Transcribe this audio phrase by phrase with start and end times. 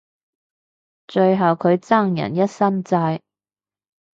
[1.07, 3.19] 最後佢爭人一身債